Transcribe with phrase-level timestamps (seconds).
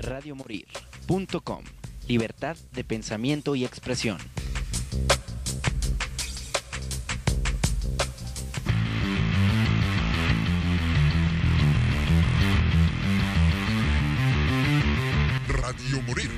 [0.00, 1.64] radiomorir.com.
[2.08, 4.18] Libertad de pensamiento y expresión.
[15.48, 16.30] Radio Morir.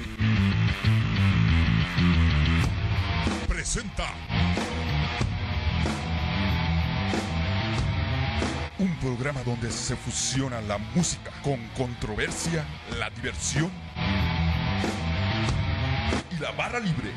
[3.49, 4.42] Presenta.
[9.03, 12.65] Programa donde se fusiona la música con controversia,
[13.01, 13.69] la diversión
[16.31, 17.11] y la barra libre.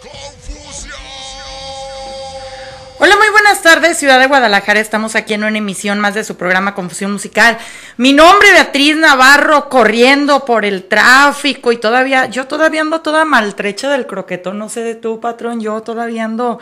[0.00, 0.94] ¡Confusión!
[3.00, 4.78] Hola, muy buenas tardes, Ciudad de Guadalajara.
[4.78, 7.58] Estamos aquí en una emisión más de su programa Confusión Musical.
[7.96, 13.88] Mi nombre Beatriz Navarro, corriendo por el tráfico y todavía, yo todavía ando toda maltrecha
[13.88, 16.58] del croquetón, no sé de tu patrón, yo todavía ando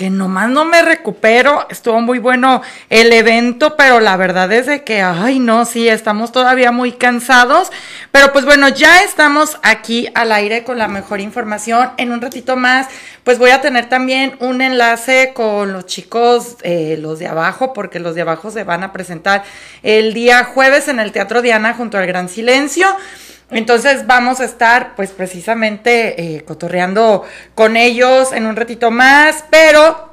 [0.00, 1.66] que nomás no me recupero.
[1.68, 6.32] Estuvo muy bueno el evento, pero la verdad es de que, ay, no, sí, estamos
[6.32, 7.70] todavía muy cansados.
[8.10, 11.90] Pero pues bueno, ya estamos aquí al aire con la mejor información.
[11.98, 12.86] En un ratito más,
[13.24, 18.00] pues voy a tener también un enlace con los chicos, eh, los de abajo, porque
[18.00, 19.44] los de abajo se van a presentar
[19.82, 22.86] el día jueves en el Teatro Diana junto al Gran Silencio.
[23.50, 30.09] Entonces vamos a estar pues precisamente eh, cotorreando con ellos en un ratito más, pero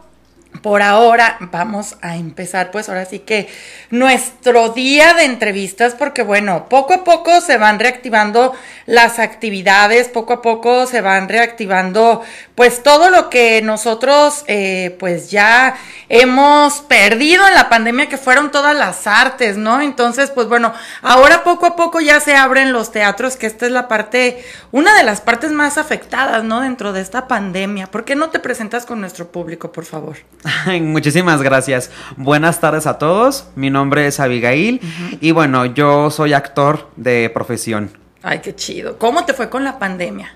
[0.62, 3.48] por ahora vamos a empezar pues ahora sí que
[3.90, 8.54] nuestro día de entrevistas porque bueno, poco a poco se van reactivando
[8.86, 12.22] las actividades, poco a poco se van reactivando
[12.56, 15.76] pues todo lo que nosotros eh, pues ya
[16.10, 19.82] hemos perdido en la pandemia que fueron todas las artes, ¿no?
[19.82, 23.72] Entonces pues bueno, ahora poco a poco ya se abren los teatros que esta es
[23.72, 26.62] la parte, una de las partes más afectadas, ¿no?
[26.62, 27.88] Dentro de esta pandemia.
[27.88, 30.18] ¿Por qué no te presentas con nuestro público, por favor?
[30.82, 31.92] Muchísimas gracias.
[32.16, 33.48] Buenas tardes a todos.
[33.56, 34.80] Mi nombre es Abigail
[35.22, 37.92] y bueno, yo soy actor de profesión.
[38.24, 38.98] Ay, qué chido.
[38.98, 40.36] ¿Cómo te fue con la pandemia?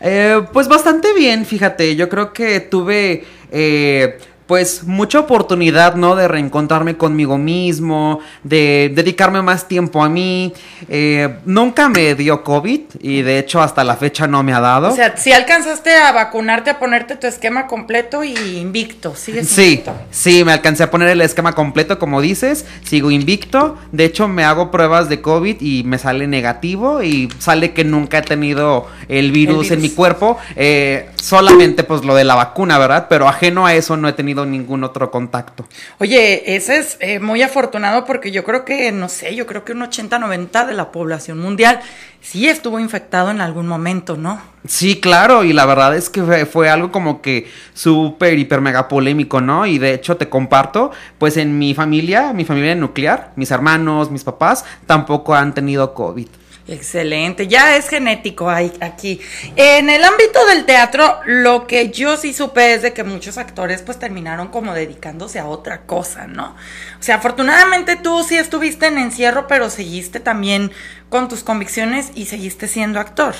[0.00, 1.96] Eh, pues bastante bien, fíjate.
[1.96, 3.24] Yo creo que tuve...
[3.50, 4.18] eh,
[4.52, 6.14] pues mucha oportunidad, ¿no?
[6.14, 10.52] De reencontrarme conmigo mismo, de dedicarme más tiempo a mí.
[10.90, 14.90] Eh, nunca me dio COVID y de hecho hasta la fecha no me ha dado.
[14.92, 19.62] O sea, si alcanzaste a vacunarte, a ponerte tu esquema completo y invicto, sigues Sí,
[19.70, 19.94] invicto.
[20.10, 22.66] sí, me alcancé a poner el esquema completo, como dices.
[22.84, 23.78] Sigo invicto.
[23.90, 27.02] De hecho, me hago pruebas de COVID y me sale negativo.
[27.02, 30.36] Y sale que nunca he tenido el virus, El en mi cuerpo.
[30.56, 33.06] Eh, solamente, pues, lo de la vacuna, ¿verdad?
[33.08, 35.66] Pero ajeno a eso, no he tenido ningún otro contacto.
[35.98, 39.72] Oye, ese es eh, muy afortunado porque yo creo que, no sé, yo creo que
[39.72, 41.80] un 80-90 de la población mundial
[42.20, 44.40] sí estuvo infectado en algún momento, ¿no?
[44.66, 48.88] Sí, claro, y la verdad es que fue, fue algo como que súper, hiper, mega
[48.88, 49.66] polémico, ¿no?
[49.66, 54.24] Y de hecho te comparto, pues en mi familia, mi familia nuclear, mis hermanos, mis
[54.24, 56.28] papás, tampoco han tenido COVID.
[56.68, 59.20] Excelente, ya es genético ahí, aquí.
[59.56, 63.82] En el ámbito del teatro, lo que yo sí supe es de que muchos actores
[63.82, 66.54] pues terminaron como dedicándose a otra cosa, ¿no?
[67.00, 70.70] O sea, afortunadamente tú sí estuviste en encierro, pero seguiste también
[71.08, 73.34] con tus convicciones y seguiste siendo actor.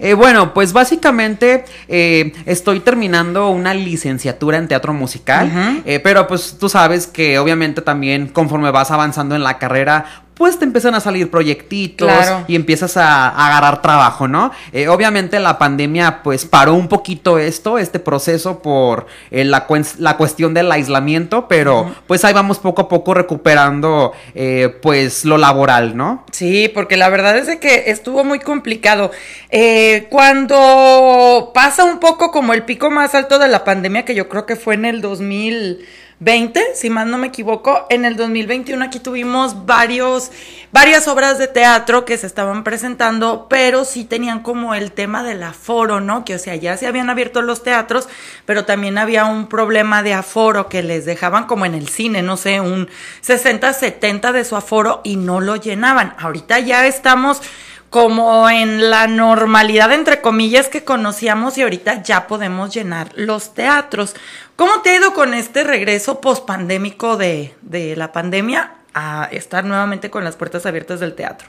[0.00, 6.56] Eh, bueno, pues básicamente eh, estoy terminando una licenciatura en teatro musical, eh, pero pues
[6.58, 11.00] tú sabes que obviamente también conforme vas avanzando en la carrera, pues te empiezan a
[11.00, 12.46] salir proyectitos Claro.
[12.48, 14.50] y empiezas a, a agarrar trabajo, ¿no?
[14.72, 19.66] Eh, obviamente la pandemia pues paró un poquito esto, este proceso por eh, la,
[19.98, 25.36] la cuestión del aislamiento, pero pues ahí vamos poco a poco recuperando eh, pues lo
[25.36, 26.24] laboral, ¿no?
[26.32, 29.10] Sí, porque la verdad es de que estuvo muy complicado.
[30.08, 34.46] Cuando pasa un poco como el pico más alto de la pandemia, que yo creo
[34.46, 35.02] que fue en el
[36.20, 40.30] 2020, si mal no me equivoco, en el 2021 aquí tuvimos varios,
[40.70, 45.42] varias obras de teatro que se estaban presentando, pero sí tenían como el tema del
[45.42, 46.26] aforo, ¿no?
[46.26, 48.06] Que o sea, ya se habían abierto los teatros,
[48.44, 52.36] pero también había un problema de aforo que les dejaban como en el cine, no
[52.36, 52.90] sé, un
[53.22, 56.14] 60, 70 de su aforo y no lo llenaban.
[56.18, 57.40] Ahorita ya estamos
[57.90, 64.14] como en la normalidad, entre comillas, que conocíamos y ahorita ya podemos llenar los teatros.
[64.60, 70.10] ¿Cómo te ha ido con este regreso pospandémico de, de la pandemia a estar nuevamente
[70.10, 71.48] con las puertas abiertas del teatro?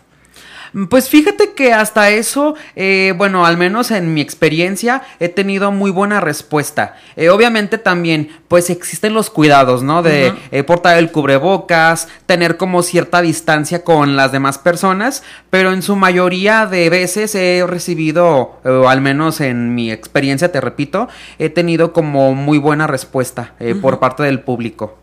[0.89, 5.91] Pues fíjate que hasta eso, eh, bueno, al menos en mi experiencia, he tenido muy
[5.91, 6.95] buena respuesta.
[7.15, 10.01] Eh, obviamente también, pues existen los cuidados, ¿no?
[10.03, 15.81] De eh, portar el cubrebocas, tener como cierta distancia con las demás personas, pero en
[15.81, 21.09] su mayoría de veces he recibido, eh, o al menos en mi experiencia, te repito,
[21.39, 25.00] he tenido como muy buena respuesta eh, por parte del público.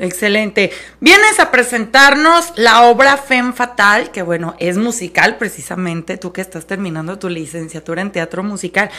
[0.00, 0.72] Excelente.
[1.00, 6.66] Vienes a presentarnos la obra Fem Fatal, que bueno, es musical precisamente, tú que estás
[6.66, 8.90] terminando tu licenciatura en teatro musical.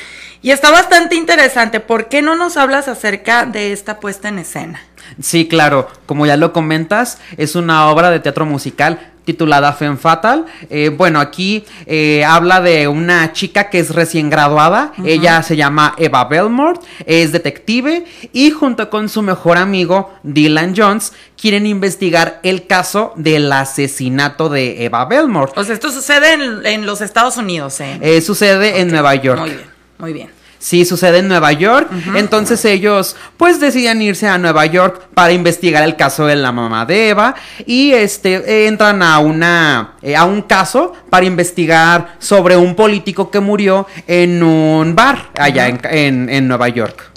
[0.44, 1.80] Y está bastante interesante.
[1.80, 4.80] ¿Por qué no nos hablas acerca de esta puesta en escena?
[5.22, 10.46] Sí, claro, como ya lo comentas, es una obra de teatro musical titulada Femme Fatal.
[10.70, 14.94] Eh, bueno, aquí eh, habla de una chica que es recién graduada.
[15.06, 21.14] Ella se llama Eva Belmont, es detective y junto con su mejor amigo Dylan Jones
[21.40, 25.52] quieren investigar el caso del asesinato de Eva Belmont.
[25.56, 28.00] O sea, esto sucede en, los Estados Unidos, ¿eh?
[28.02, 29.40] eh sucede en Nueva York.
[29.40, 30.41] Muy bien, muy bien.
[30.62, 31.90] Sí, sucede en Nueva York.
[32.16, 36.86] Entonces ellos, pues, deciden irse a Nueva York para investigar el caso de la mamá
[36.86, 37.34] de Eva.
[37.66, 43.40] Y este, entran a una, eh, a un caso para investigar sobre un político que
[43.40, 47.10] murió en un bar allá en, Nueva York.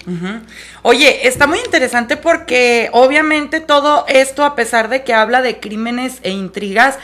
[0.80, 6.20] Oye, está muy interesante porque obviamente todo esto, a pesar de que habla de crímenes
[6.22, 6.98] e intrigas,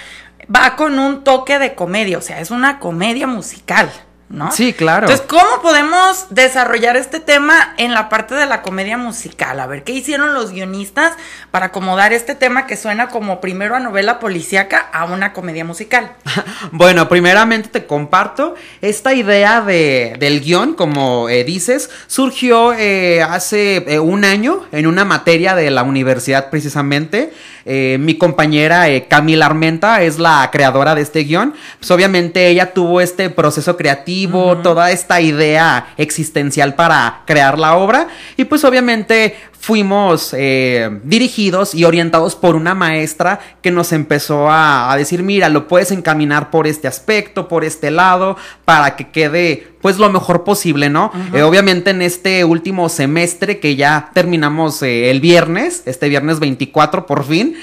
[0.55, 3.91] va con un toque de comedia, o sea, es una comedia musical.
[4.31, 4.53] ¿No?
[4.53, 5.09] Sí, claro.
[5.09, 9.59] Entonces, ¿cómo podemos desarrollar este tema en la parte de la comedia musical?
[9.59, 11.15] A ver, ¿qué hicieron los guionistas
[11.51, 16.13] para acomodar este tema que suena como primero a novela policíaca a una comedia musical?
[16.71, 23.79] bueno, primeramente te comparto esta idea de, del guion, como eh, dices, surgió eh, hace
[23.79, 27.33] eh, un año en una materia de la universidad precisamente.
[27.67, 31.55] mi compañera Camila Armenta es la creadora de este guion.
[31.79, 34.20] Pues obviamente ella tuvo este proceso creativo
[34.63, 38.09] toda esta idea existencial para crear la obra.
[38.37, 44.95] Y pues obviamente fuimos eh, dirigidos y orientados por una maestra que nos empezó a,
[44.97, 49.99] decir, mira, lo puedes encaminar por este aspecto, por este lado, para que quede pues
[49.99, 51.11] lo mejor posible, ¿no?
[51.33, 57.07] Eh, obviamente en este último semestre que ya terminamos eh, el viernes, este viernes 24
[57.07, 57.55] por fin,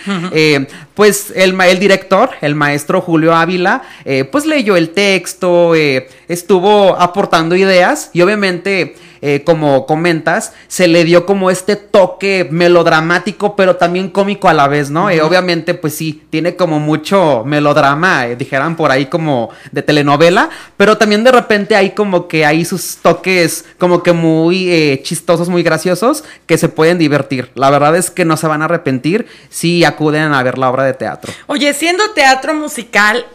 [0.93, 3.83] pues el, el, director, el maestro Julio Ávila,
[4.31, 5.73] pues leyó el texto,
[6.27, 13.55] estuvo aportando ideas y obviamente eh, como comentas, se le dio como este toque melodramático,
[13.55, 15.09] pero también cómico a la vez, ¿no?
[15.09, 20.49] Eh, obviamente, pues sí, tiene como mucho melodrama, eh, dijeran por ahí como de telenovela,
[20.75, 25.63] pero también de repente hay como que hay sus toques como que muy chistosos, muy
[25.63, 27.51] graciosos, que se pueden divertir.
[27.55, 30.83] La verdad es que no se van a arrepentir si acuden a ver la obra
[30.83, 31.33] de teatro.
[31.47, 33.25] Oye, siendo teatro musical,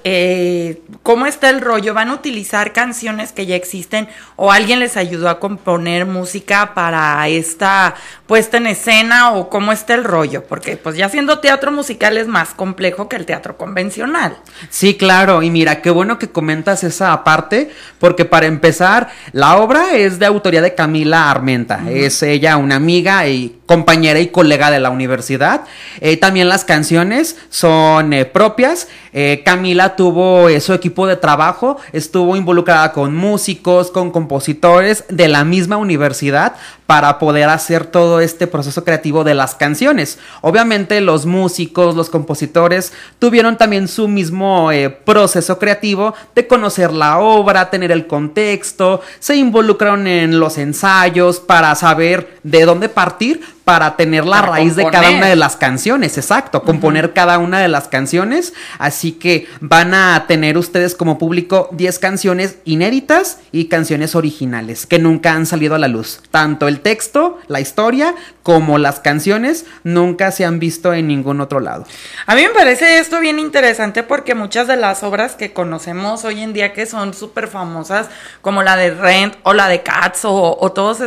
[1.03, 1.95] ¿cómo está el rollo?
[1.95, 5.72] ¿Van a utilizar canciones que ya existen o alguien les ayudó a componer?
[5.73, 7.95] Poner música para esta
[8.27, 10.45] puesta en escena o cómo está el rollo?
[10.45, 14.37] Porque pues ya siendo teatro musical es más complejo que el teatro convencional.
[14.69, 19.95] Sí, claro, y mira, qué bueno que comentas esa parte, porque para empezar, la obra
[19.95, 24.81] es de autoría de Camila Armenta, es ella una amiga y compañera y colega de
[24.81, 25.63] la universidad.
[26.01, 28.89] Eh, también las canciones son eh, propias.
[29.15, 35.45] Eh, Camila tuvo su equipo de trabajo, estuvo involucrada con músicos, con compositores de la
[35.45, 36.55] misma universidad
[36.93, 40.19] para poder hacer todo este proceso creativo de las canciones.
[40.43, 44.69] Obviamente los músicos, los compositores tuvieron también su mismo
[45.07, 51.75] proceso creativo de conocer la obra, tener el contexto, se involucraron en los ensayos para
[51.77, 56.63] saber de dónde partir para tener la raíz de cada una de las canciones, exacto,
[56.63, 61.99] componer cada una de las canciones, así que van a tener ustedes como público 10
[61.99, 67.39] canciones inéditas y canciones originales que nunca han salido a la luz, tanto el texto,
[67.49, 71.87] la historia, como las canciones nunca se han visto en ningún otro lado.
[72.27, 76.43] A mí me parece esto bien interesante porque muchas de las obras que conocemos hoy
[76.43, 78.09] en día que son súper famosas,
[78.41, 81.01] como la de Rent o la de Cats o, todas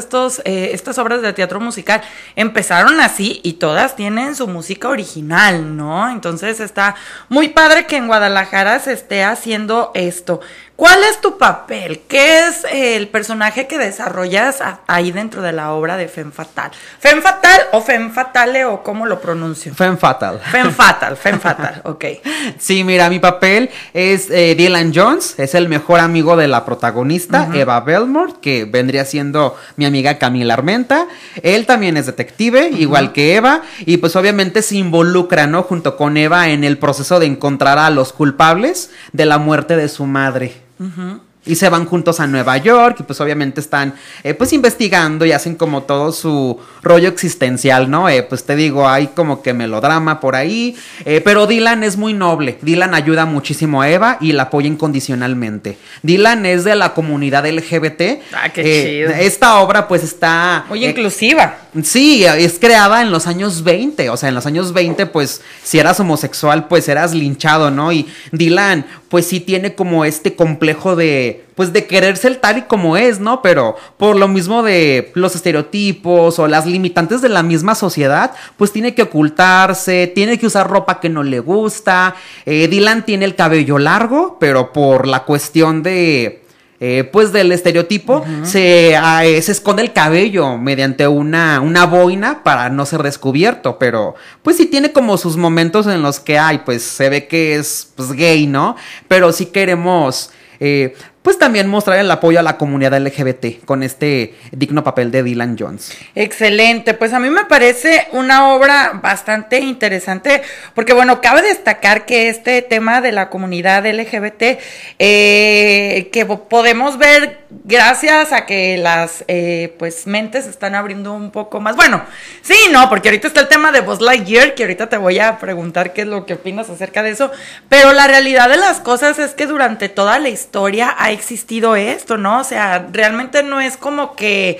[0.45, 2.01] eh, estas obras de teatro musical,
[2.35, 6.09] empezaron así y todas tienen su música original, ¿no?
[6.09, 6.95] Entonces está
[7.29, 10.41] muy padre que en Guadalajara se esté haciendo esto.
[10.75, 12.01] ¿Cuál es tu papel?
[12.05, 16.69] ¿Qué es el personaje que desarrollas ahí dentro de la obra de Femme Fatal?
[16.99, 19.73] ¿Femme Fatal o Femme Fatale o cómo lo pronuncio?
[19.73, 20.41] Femme Fatal.
[20.51, 22.05] Femme Fatal, Femme Fatal, ok.
[22.57, 27.49] Sí, mira, mi papel es eh, Dylan Jones, es el mejor amigo de la protagonista,
[27.53, 31.07] Eva Belmore, que vendría siendo mi amiga Camila Armenta.
[31.41, 35.63] Él también es detective, igual que Eva, y pues obviamente se involucra, ¿no?
[35.63, 39.87] Junto con Eva en el proceso de encontrar a los culpables de la muerte de
[39.87, 40.64] su madre.
[40.79, 41.17] Mm-hmm.
[41.45, 45.31] Y se van juntos a Nueva York y pues obviamente están eh, pues investigando y
[45.31, 48.09] hacen como todo su rollo existencial, ¿no?
[48.09, 50.75] Eh, pues te digo, hay como que melodrama por ahí,
[51.05, 55.77] eh, pero Dylan es muy noble, Dylan ayuda muchísimo a Eva y la apoya incondicionalmente.
[56.01, 58.21] Dylan es de la comunidad LGBT.
[58.33, 59.11] Ah, qué chido.
[59.11, 60.65] Esta obra pues está...
[60.69, 61.57] Muy inclusiva.
[61.83, 65.79] Sí, es creada en los años 20, o sea, en los años 20 pues si
[65.79, 67.91] eras homosexual pues eras linchado, ¿no?
[67.91, 72.61] Y Dylan pues sí tiene como este complejo de, pues de querer ser tal y
[72.63, 73.41] como es, ¿no?
[73.41, 78.71] Pero por lo mismo de los estereotipos o las limitantes de la misma sociedad, pues
[78.71, 82.15] tiene que ocultarse, tiene que usar ropa que no le gusta.
[82.45, 86.41] Eh, Dylan tiene el cabello largo, pero por la cuestión de...
[86.81, 92.43] Eh, pues del estereotipo, se, ah, eh, se, esconde el cabello mediante una, una boina
[92.43, 96.59] para no ser descubierto, pero pues sí tiene como sus momentos en los que hay,
[96.59, 98.75] pues se ve que es pues, gay, ¿no?
[99.07, 100.95] Pero sí queremos eh,
[101.25, 105.57] pues también mostrar el apoyo a la comunidad LGBT con este digno papel de Dylan
[105.57, 105.91] Jones.
[106.13, 110.43] Excelente, pues a mí me parece una obra bastante interesante
[110.75, 114.59] porque bueno, cabe destacar que este tema de la comunidad LGBT
[114.99, 121.59] eh, que podemos ver gracias a que las eh, pues mentes están abriendo un poco
[121.59, 121.75] más.
[121.75, 122.03] Bueno,
[122.43, 125.39] sí, no, porque ahorita está el tema de Buzz Lightyear que ahorita te voy a
[125.39, 127.31] preguntar qué es lo que opinas acerca de eso,
[127.67, 132.17] pero la realidad de las cosas es que durante toda la historia hay existido esto,
[132.17, 132.41] ¿no?
[132.41, 134.59] O sea, realmente no es como que,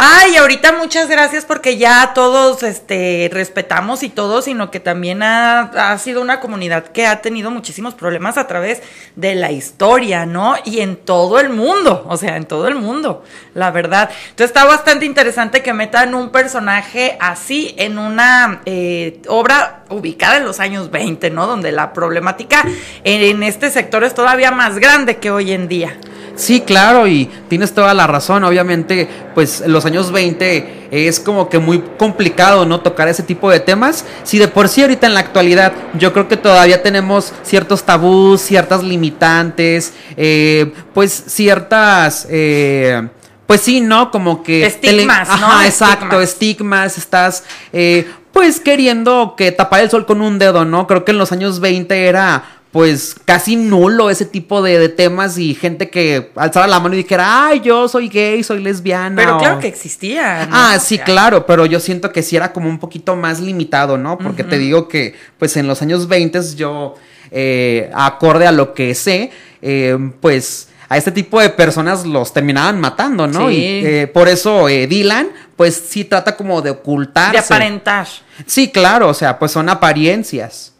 [0.00, 5.62] ay, ahorita muchas gracias porque ya todos este, respetamos y todo, sino que también ha,
[5.90, 8.80] ha sido una comunidad que ha tenido muchísimos problemas a través
[9.16, 10.54] de la historia, ¿no?
[10.64, 13.24] Y en todo el mundo, o sea, en todo el mundo,
[13.54, 14.08] la verdad.
[14.30, 20.44] Entonces está bastante interesante que metan un personaje así en una eh, obra ubicada en
[20.44, 21.48] los años 20, ¿no?
[21.48, 22.64] Donde la problemática
[23.02, 25.98] en este sector es todavía más grande que hoy en día.
[26.38, 28.44] Sí, claro, y tienes toda la razón.
[28.44, 32.80] Obviamente, pues en los años 20 es como que muy complicado, ¿no?
[32.80, 34.04] Tocar ese tipo de temas.
[34.22, 38.40] Si de por sí ahorita en la actualidad yo creo que todavía tenemos ciertos tabús,
[38.40, 42.26] ciertas limitantes, eh, pues ciertas...
[42.30, 43.08] Eh,
[43.46, 44.10] pues sí, ¿no?
[44.10, 44.66] Como que...
[44.66, 45.34] Estigmas, ¿no?
[45.34, 47.44] Ajá, exacto, estigmas, estás...
[47.72, 50.86] Eh, pues queriendo que tapar el sol con un dedo, ¿no?
[50.86, 55.56] Creo que en los años 20 era pues casi nulo ese tipo de, temas y
[55.56, 59.16] gente que alzara la mano y dijera, ay, yo soy gay, soy lesbiana.
[59.16, 60.46] Pero claro que existía.
[60.46, 60.52] ¿no?
[60.56, 64.16] Ah, sí, claro, pero yo siento que sí era como un poquito más limitado, ¿no?
[64.16, 66.94] Porque te digo que, pues en los años 20 yo,
[67.32, 72.80] eh, acorde a lo que sé, eh, pues a este tipo de personas los terminaban
[72.80, 73.50] matando, ¿no?
[73.50, 77.32] Y eh, por eso eh, Dylan, pues sí trata como de ocultarse.
[77.32, 78.06] De aparentar.
[78.46, 80.74] Sí, claro, o sea, pues son apariencias.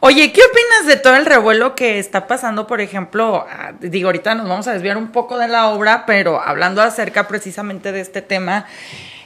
[0.00, 3.46] Oye, ¿qué opinas de todo el revuelo que está pasando, por ejemplo?
[3.50, 7.28] Ah, digo, ahorita nos vamos a desviar un poco de la obra, pero hablando acerca
[7.28, 8.66] precisamente de este tema.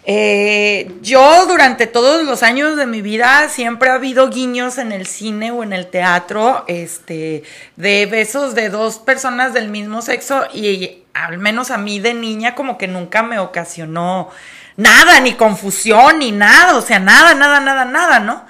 [0.05, 5.07] Eh, yo durante todos los años de mi vida siempre ha habido guiños en el
[5.07, 7.43] cine o en el teatro, este,
[7.77, 12.55] de besos de dos personas del mismo sexo y al menos a mí de niña
[12.55, 14.31] como que nunca me ocasionó
[14.77, 18.47] nada, ni confusión, ni nada, o sea, nada, nada, nada, nada, ¿no?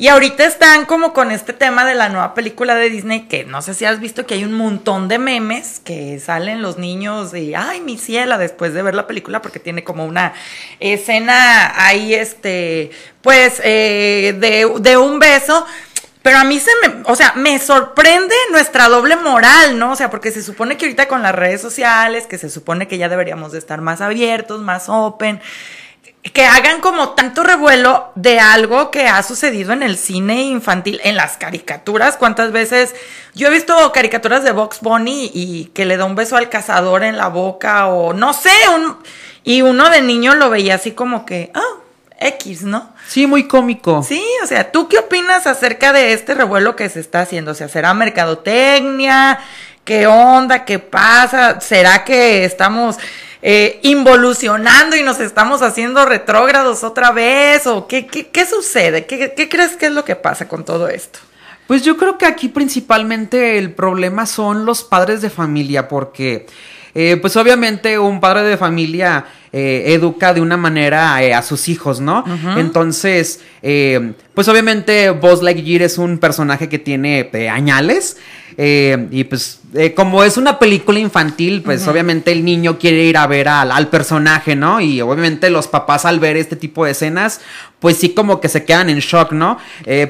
[0.00, 3.62] Y ahorita están como con este tema de la nueva película de Disney, que no
[3.62, 7.52] sé si has visto que hay un montón de memes que salen los niños y,
[7.56, 10.34] ay, mi ciela, después de ver la película, porque tiene como una
[10.78, 15.66] escena ahí, este, pues, eh, de, de un beso.
[16.22, 19.92] Pero a mí se me, o sea, me sorprende nuestra doble moral, ¿no?
[19.92, 22.98] O sea, porque se supone que ahorita con las redes sociales, que se supone que
[22.98, 25.40] ya deberíamos de estar más abiertos, más open,
[26.30, 31.16] que hagan como tanto revuelo de algo que ha sucedido en el cine infantil, en
[31.16, 32.16] las caricaturas.
[32.16, 32.94] ¿Cuántas veces?
[33.34, 37.04] Yo he visto caricaturas de Box Bunny y que le da un beso al cazador
[37.04, 38.96] en la boca o no sé, un,
[39.44, 41.78] y uno de niño lo veía así como que, ah,
[42.20, 42.90] X, ¿no?
[43.06, 44.02] Sí, muy cómico.
[44.02, 47.52] Sí, o sea, ¿tú qué opinas acerca de este revuelo que se está haciendo?
[47.52, 49.38] O sea, ¿será mercadotecnia?
[49.84, 50.64] ¿Qué onda?
[50.64, 51.60] ¿Qué pasa?
[51.60, 52.96] ¿Será que estamos
[53.42, 57.66] eh, involucionando y nos estamos haciendo retrógrados otra vez?
[57.66, 59.06] ¿O qué, qué, sucede?
[59.06, 61.20] ¿Qué, ¿Qué crees que es lo que pasa con todo esto?
[61.66, 66.46] Pues yo creo que aquí principalmente el problema son los padres de familia, porque
[66.94, 71.68] eh, pues obviamente un padre de familia eh, educa de una manera eh, a sus
[71.68, 72.24] hijos, ¿no?
[72.56, 73.40] Entonces,
[74.34, 78.16] pues obviamente Buzz Lightyear es un personaje que tiene añales.
[78.60, 79.60] Y pues
[79.94, 83.86] como es una película infantil, pues obviamente el niño quiere ir a ver al, al,
[83.86, 84.80] personaje, ¿no?
[84.80, 87.40] Y obviamente los papás al ver este tipo de escenas,
[87.78, 89.58] pues sí como que se quedan en shock, ¿no?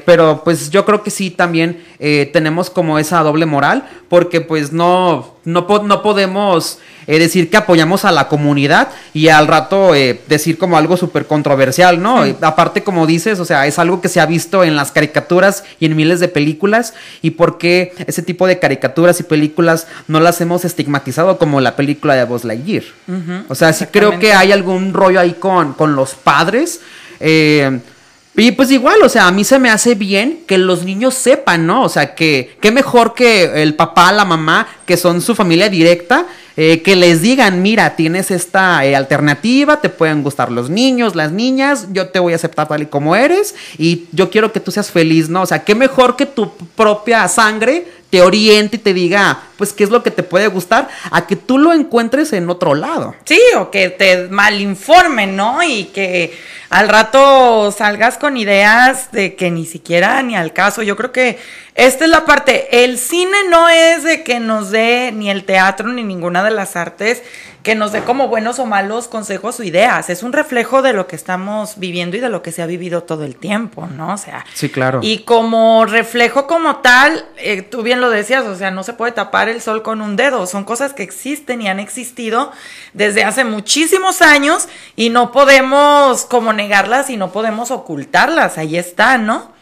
[0.05, 5.35] pero pues yo creo que sí también tenemos como esa doble moral, porque pues no,
[5.45, 6.79] no, no podemos
[7.17, 12.01] decir que apoyamos a la comunidad y al rato eh, decir como algo súper controversial,
[12.01, 12.23] ¿no?
[12.41, 15.87] Aparte, como dices, o sea, es algo que se ha visto en las caricaturas y
[15.87, 20.39] en miles de películas y por qué ese tipo de caricaturas y películas no las
[20.41, 22.83] hemos estigmatizado como la película de Buzz Lightyear.
[23.47, 26.81] o sea, sí creo que hay algún rollo ahí con, con los padres.
[27.19, 27.79] Eh,
[28.35, 31.65] y pues igual, o sea, a mí se me hace bien que los niños sepan,
[31.65, 31.83] ¿no?
[31.83, 36.25] O sea, que qué mejor que el papá, la mamá, que son su familia directa,
[36.55, 41.31] eh, que les digan, mira, tienes esta eh, alternativa, te pueden gustar los niños, las
[41.31, 44.71] niñas, yo te voy a aceptar tal y como eres y yo quiero que tú
[44.71, 45.41] seas feliz, ¿no?
[45.41, 49.83] O sea, qué mejor que tu propia sangre te oriente y te diga, pues, qué
[49.83, 53.15] es lo que te puede gustar, a que tú lo encuentres en otro lado.
[53.25, 55.61] Sí, o que te malinformen, ¿no?
[55.61, 56.35] Y que
[56.69, 60.81] al rato salgas con ideas de que ni siquiera ni al caso.
[60.81, 61.37] Yo creo que
[61.75, 62.83] esta es la parte.
[62.83, 66.75] El cine no es de que nos dé ni el teatro ni ninguna de las
[66.75, 67.21] artes
[67.63, 70.09] que nos dé como buenos o malos consejos o ideas.
[70.09, 73.03] Es un reflejo de lo que estamos viviendo y de lo que se ha vivido
[73.03, 74.13] todo el tiempo, ¿no?
[74.13, 74.45] O sea.
[74.53, 74.99] Sí, claro.
[75.03, 79.11] Y como reflejo como tal, eh, tú bien lo decías, o sea, no se puede
[79.11, 80.47] tapar el sol con un dedo.
[80.47, 82.51] Son cosas que existen y han existido
[82.93, 88.57] desde hace muchísimos años y no podemos como negarlas y no podemos ocultarlas.
[88.57, 89.58] Ahí están, ¿no?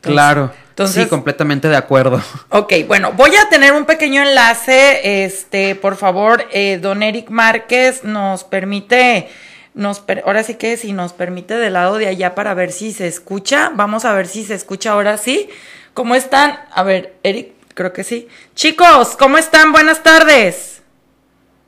[0.00, 0.52] Claro
[0.88, 2.22] sí, completamente de acuerdo.
[2.50, 5.24] Ok, bueno, voy a tener un pequeño enlace.
[5.24, 9.28] Este, por favor, eh, don Eric Márquez nos permite,
[9.74, 13.06] nos ahora sí que si nos permite del lado de allá para ver si se
[13.06, 13.70] escucha.
[13.74, 15.48] Vamos a ver si se escucha ahora sí.
[15.94, 16.58] ¿Cómo están?
[16.72, 18.28] A ver, Eric, creo que sí.
[18.54, 19.72] Chicos, ¿cómo están?
[19.72, 20.79] Buenas tardes.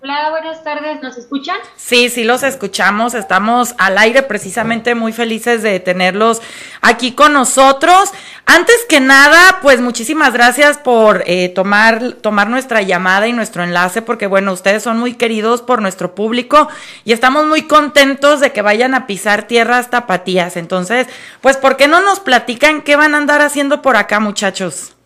[0.05, 1.57] Hola, buenas tardes, ¿nos escuchan?
[1.77, 6.43] Sí, sí los escuchamos, estamos al aire precisamente muy felices de tenerlos
[6.81, 8.11] aquí con nosotros.
[8.45, 14.03] Antes que nada, pues muchísimas gracias por eh, tomar, tomar nuestra llamada y nuestro enlace,
[14.03, 16.69] porque bueno, ustedes son muy queridos por nuestro público
[17.05, 20.57] y estamos muy contentos de que vayan a pisar tierras tapatías.
[20.57, 21.07] Entonces,
[21.41, 24.97] pues, ¿por qué no nos platican qué van a andar haciendo por acá, muchachos?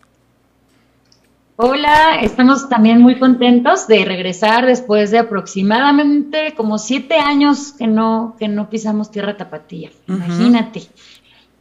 [1.59, 8.35] Hola, estamos también muy contentos de regresar después de aproximadamente como siete años que no,
[8.37, 9.89] que no pisamos tierra tapatía.
[10.07, 10.83] Imagínate.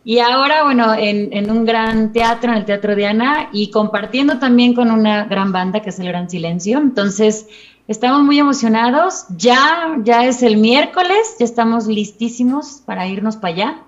[0.04, 4.74] Y ahora, bueno, en, en, un gran teatro, en el Teatro Diana, y compartiendo también
[4.74, 6.76] con una gran banda que es el Gran Silencio.
[6.76, 7.48] Entonces,
[7.88, 9.24] estamos muy emocionados.
[9.30, 13.82] Ya, ya es el miércoles, ya estamos listísimos para irnos para allá.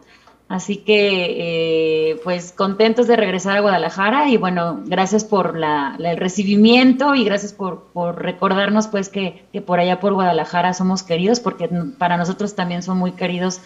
[0.49, 6.17] Así que, eh, pues contentos de regresar a Guadalajara y bueno, gracias por la, el
[6.17, 11.41] recibimiento y gracias por, por recordarnos pues que, que, por allá por Guadalajara somos queridos,
[11.41, 13.61] porque para nosotros también son muy queridos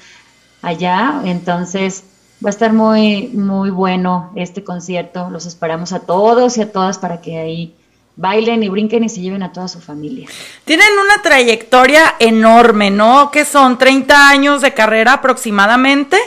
[0.60, 1.22] allá.
[1.24, 2.02] Entonces,
[2.44, 5.30] va a estar muy, muy bueno este concierto.
[5.30, 7.74] Los esperamos a todos y a todas para que ahí
[8.16, 10.28] bailen y brinquen y se lleven a toda su familia.
[10.64, 13.30] Tienen una trayectoria enorme, ¿no?
[13.30, 16.18] Que son 30 años de carrera aproximadamente.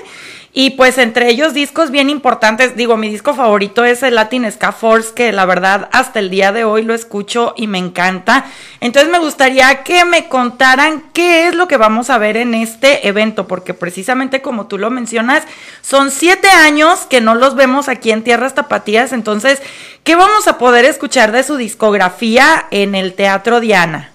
[0.57, 4.71] Y pues entre ellos discos bien importantes, digo, mi disco favorito es el Latin Ska
[4.71, 8.45] Force, que la verdad hasta el día de hoy lo escucho y me encanta.
[8.79, 13.05] Entonces me gustaría que me contaran qué es lo que vamos a ver en este
[13.05, 15.43] evento, porque precisamente como tú lo mencionas,
[15.81, 19.61] son siete años que no los vemos aquí en Tierras Tapatías, entonces,
[20.05, 24.11] ¿qué vamos a poder escuchar de su discografía en el Teatro Diana?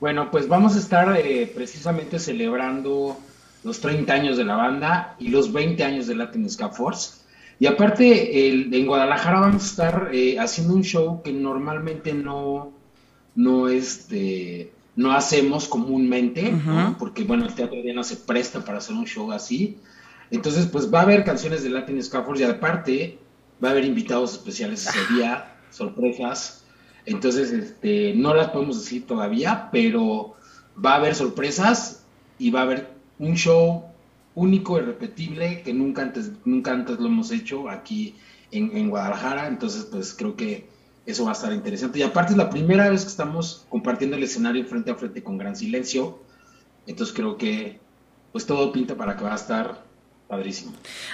[0.00, 3.16] Bueno, pues vamos a estar eh, precisamente celebrando
[3.64, 7.22] los 30 años de la banda y los 20 años de Latin Ska Force.
[7.58, 12.72] Y aparte, en Guadalajara vamos a estar eh, haciendo un show que normalmente no,
[13.36, 16.52] no, este, no hacemos comúnmente,
[16.98, 19.78] porque bueno, el Teatro no se presta para hacer un show así.
[20.30, 23.18] Entonces, pues va a haber canciones de Latin Ska Force y aparte
[23.62, 26.64] va a haber invitados especiales ese día, sorpresas.
[27.04, 30.34] Entonces, este, no las podemos decir todavía, pero
[30.84, 32.04] va a haber sorpresas
[32.38, 32.91] y va a haber
[33.22, 33.84] un show
[34.34, 38.16] único y repetible que nunca antes, nunca antes lo hemos hecho aquí
[38.50, 40.68] en, Guadalajara, entonces pues creo que
[41.06, 42.00] eso va a estar interesante.
[42.00, 45.38] Y aparte es la primera vez que estamos compartiendo el escenario frente a frente con
[45.38, 46.18] gran silencio,
[46.86, 47.78] entonces creo que
[48.32, 49.84] pues todo pinta para que va a estar,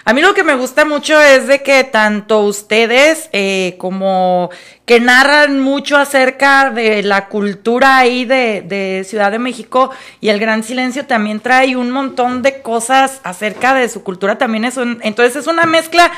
[0.04, 4.48] A mí lo que me gusta mucho es de que tanto ustedes eh, como
[4.86, 10.38] que narran mucho acerca de la cultura ahí de, de, Ciudad de México y el
[10.38, 14.38] Gran Silencio también trae un montón de cosas acerca de su cultura.
[14.38, 16.12] También es un, entonces es una mezcla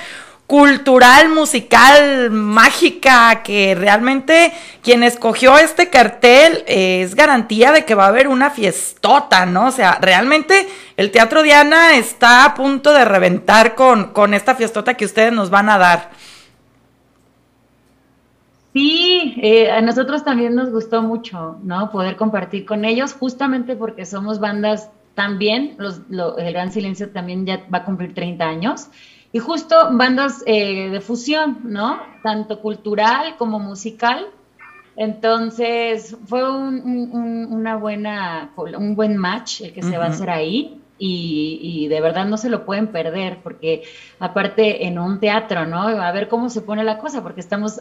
[0.51, 8.07] cultural, musical, mágica, que realmente quien escogió este cartel eh, es garantía de que va
[8.07, 9.69] a haber una fiestota, ¿no?
[9.69, 14.95] O sea, realmente el Teatro Diana está a punto de reventar con, con esta fiestota
[14.95, 16.11] que ustedes nos van a dar.
[18.73, 21.93] Sí, eh, a nosotros también nos gustó mucho, ¿no?
[21.93, 27.65] Poder compartir con ellos, justamente porque somos bandas también, los, el Gran Silencio también ya
[27.73, 28.89] va a cumplir 30 años
[29.33, 32.01] y justo bandas eh, de fusión, ¿no?
[32.23, 34.27] Tanto cultural como musical.
[34.97, 40.77] Entonces fue un, una buena, un buen match el que se va a hacer ahí.
[41.03, 43.85] Y, de verdad no se lo pueden perder, porque
[44.19, 45.81] aparte en un teatro, ¿no?
[45.81, 47.81] A ver cómo se pone la cosa, porque estamos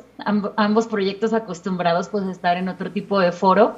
[0.56, 3.76] ambos proyectos acostumbrados pues a estar en otro tipo de foro,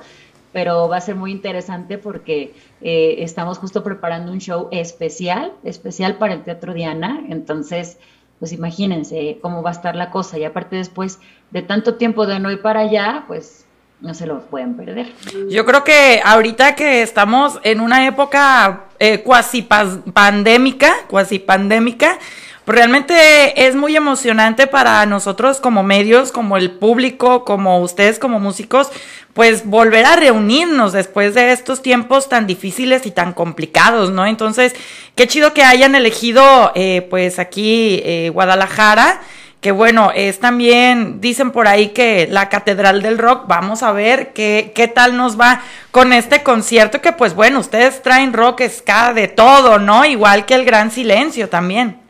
[0.52, 6.18] pero va a ser muy interesante porque eh, estamos justo preparando un show especial, especial
[6.18, 7.98] para el Teatro Diana, entonces,
[8.40, 11.20] pues imagínense cómo va a estar la cosa y aparte después
[11.52, 13.66] de tanto tiempo de no ir para allá, pues
[14.02, 15.14] no se lo pueden perder.
[15.50, 22.18] Yo creo que ahorita que estamos en una época eh, cuasi pandémica, cuasi pandémica,
[22.65, 28.89] realmente es muy emocionante para nosotros como medios, como el público, como ustedes como músicos,
[29.34, 34.26] pues volver a reunirnos después de estos tiempos tan difíciles y tan complicados, ¿no?
[34.26, 34.76] Entonces,
[35.15, 39.21] qué chido que hayan elegido, eh, pues aquí eh, Guadalajara,
[39.62, 44.34] que bueno, es también, dicen por ahí que la Catedral del Rock, vamos a ver
[44.34, 49.13] qué, qué tal nos va con este concierto, que pues bueno, ustedes traen rock, ska,
[49.13, 50.04] de todo, ¿no?
[50.04, 52.01] Igual que el Gran Silencio también.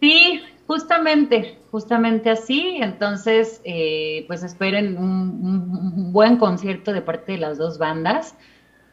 [0.00, 2.78] Sí, justamente, justamente así.
[2.80, 8.34] Entonces, eh, pues esperen un, buen concierto de parte de las dos bandas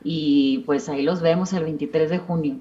[0.04, 2.56] y pues ahí los vemos el 23 de junio.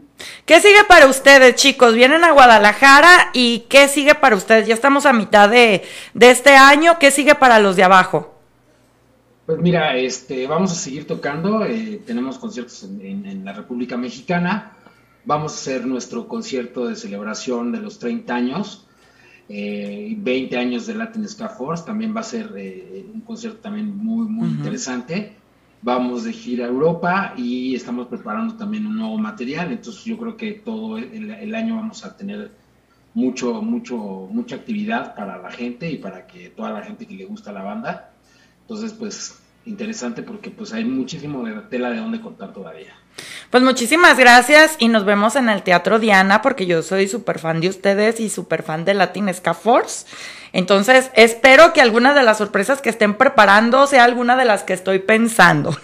[0.47, 1.95] ¿Qué sigue para ustedes, chicos?
[1.95, 4.69] Vienen a Guadalajara y ¿qué sigue para ustedes?
[4.69, 5.83] Ya estamos a mitad de,
[6.21, 8.33] este año, ¿qué sigue para los de abajo?
[9.47, 14.77] Pues mira, este, vamos a seguir tocando, eh, tenemos conciertos en, la República Mexicana,
[15.25, 18.87] vamos a hacer nuestro concierto de celebración de los 30 años,
[19.49, 23.97] eh, 20 años de Latin Ska Force, también va a ser eh, un concierto también
[23.97, 25.37] muy, muy interesante.
[25.83, 30.37] Vamos de gira a Europa y estamos preparando también un nuevo material, entonces yo creo
[30.37, 32.53] que todo el, año vamos a tener
[33.15, 33.97] mucho, mucho,
[34.31, 37.63] mucha actividad para la gente y para que toda la gente que le gusta la
[37.63, 38.13] banda.
[38.61, 42.95] Entonces, pues interesante porque pues hay muchísimo de tela de dónde contar todavía.
[43.53, 47.61] Pues muchísimas gracias y nos vemos en el Teatro Diana porque yo soy súper fan
[47.61, 50.07] de ustedes y súper fan de Latin Ska Force.
[50.55, 54.73] Entonces, espero que alguna de las sorpresas que estén preparando sea alguna de las que
[54.73, 55.77] estoy pensando.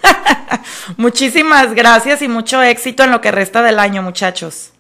[0.96, 4.72] Muchísimas gracias y mucho éxito en lo que resta del año, muchachos.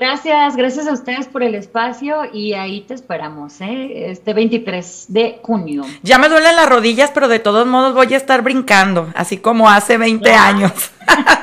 [0.00, 4.12] Gracias, gracias a ustedes por el espacio y ahí te esperamos, ¿eh?
[4.12, 5.82] este 23 de junio.
[6.04, 9.68] Ya me duelen las rodillas, pero de todos modos voy a estar brincando, así como
[9.68, 10.72] hace 20 años.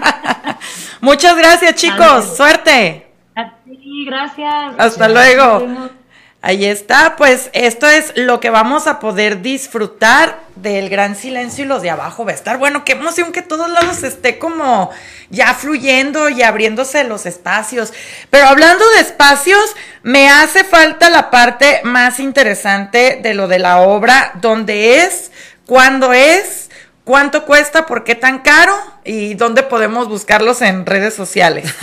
[1.02, 2.38] Muchas gracias, chicos.
[2.38, 3.08] Suerte.
[3.36, 4.76] A ti, gracias.
[4.78, 5.90] Hasta luego.
[6.48, 11.68] Ahí está, pues esto es lo que vamos a poder disfrutar del gran silencio y
[11.68, 12.60] los de abajo va a estar.
[12.60, 14.92] Bueno, qué emoción que todos lados esté como
[15.32, 17.94] ya fluyendo y abriéndose los espacios.
[18.30, 23.80] Pero hablando de espacios, me hace falta la parte más interesante de lo de la
[23.80, 25.32] obra, dónde es,
[25.66, 26.70] cuándo es,
[27.04, 31.74] cuánto cuesta, por qué tan caro y dónde podemos buscarlos en redes sociales.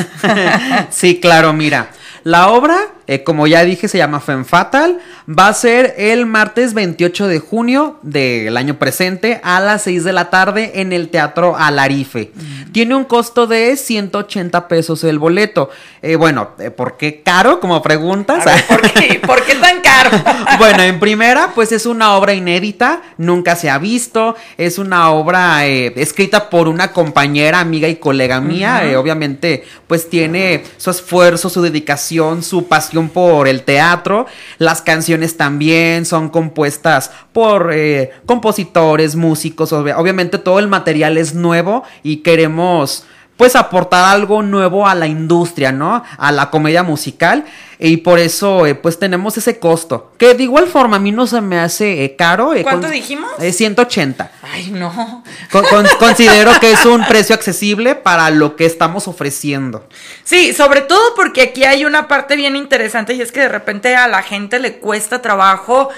[0.91, 1.91] sí, claro, mira.
[2.25, 4.99] La obra, eh, como ya dije, se llama Femme Fatal.
[5.29, 10.13] Va a ser el martes 28 de junio del año presente a las 6 de
[10.13, 12.33] la tarde en el Teatro Alarife.
[12.73, 15.71] Tiene un costo de 180 pesos el boleto.
[16.01, 17.61] Eh, bueno, eh, ¿por qué caro?
[17.61, 18.45] Como preguntas.
[18.69, 20.11] ¿por, qué, ¿por, qué, tan caro?
[20.59, 24.37] bueno, en primera, pues es una obra inédita, nunca se ha visto.
[24.59, 28.83] Es una obra escrita por una compañera, amiga y colega mía.
[28.97, 34.27] obviamente, pues tiene su esfuerzo, su dedicación su pasión por el teatro.
[34.59, 39.73] Las canciones también son compuestas por eh, compositores, músicos.
[39.73, 43.05] obviamente todo el material es nuevo y queremos
[43.43, 46.05] pues aportar algo nuevo a la industria, ¿no?
[46.17, 47.45] A la comedia musical
[47.77, 51.27] y por eso eh, pues tenemos ese costo, que de igual forma a mí no
[51.27, 52.55] se me hace eh, caro.
[52.55, 53.33] Eh, ¿Cuánto dijimos?
[53.41, 54.31] 180.
[54.43, 55.25] Ay, no.
[55.99, 59.89] considero que es un precio accesible para lo que estamos ofreciendo.
[60.23, 63.97] Sí, sobre todo porque aquí hay una parte bien interesante y es que de repente
[63.97, 65.89] a la gente le cuesta trabajo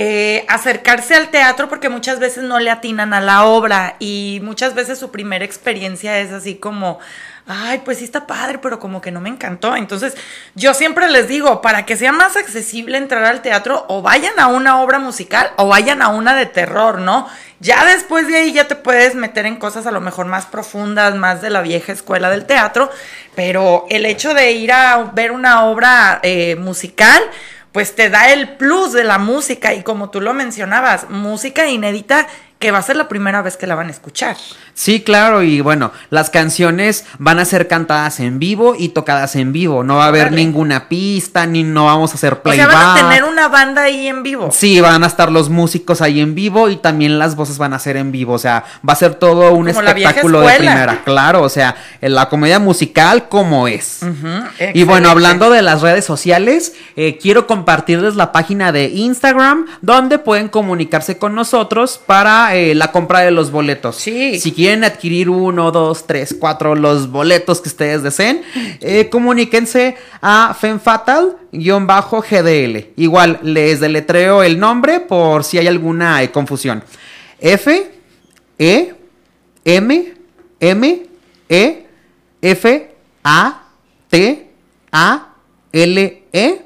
[0.00, 4.74] eh, acercarse al teatro porque muchas veces no le atinan a la obra y muchas
[4.74, 7.00] veces su primera experiencia es así como,
[7.48, 9.74] ay, pues sí está padre, pero como que no me encantó.
[9.74, 10.14] Entonces,
[10.54, 14.46] yo siempre les digo, para que sea más accesible entrar al teatro, o vayan a
[14.46, 17.26] una obra musical o vayan a una de terror, ¿no?
[17.58, 21.16] Ya después de ahí ya te puedes meter en cosas a lo mejor más profundas,
[21.16, 22.88] más de la vieja escuela del teatro,
[23.34, 27.20] pero el hecho de ir a ver una obra eh, musical,
[27.72, 32.26] pues te da el plus de la música y como tú lo mencionabas, música inédita
[32.58, 34.36] que va a ser la primera vez que la van a escuchar.
[34.74, 39.52] Sí, claro, y bueno, las canciones van a ser cantadas en vivo y tocadas en
[39.52, 39.84] vivo.
[39.84, 42.68] No va a haber ninguna pista, ni no vamos a hacer playback.
[42.68, 44.50] O sea, van a tener una banda ahí en vivo.
[44.52, 47.78] Sí, van a estar los músicos ahí en vivo y también las voces van a
[47.78, 48.34] ser en vivo.
[48.34, 51.02] O sea, va a ser todo un espectáculo de primera.
[51.04, 54.00] Claro, o sea, la comedia musical como es.
[54.74, 60.18] y bueno, hablando de las redes sociales, eh, quiero compartirles la página de Instagram donde
[60.18, 63.96] pueden comunicarse con nosotros para eh, la compra de los boletos.
[63.96, 64.38] Sí.
[64.38, 68.42] Si quieren adquirir uno, dos, tres, cuatro, los boletos que ustedes deseen,
[68.80, 72.88] eh, comuníquense a FemFatal-GDL.
[72.96, 76.82] Igual les deletreo el nombre por si hay alguna eh, confusión.
[77.40, 77.90] F,
[78.58, 78.94] E,
[79.64, 80.14] M,
[80.60, 81.06] M,
[81.48, 81.86] E,
[82.42, 83.62] F, A,
[84.08, 84.50] T,
[84.92, 85.28] A,
[85.72, 86.62] L, E,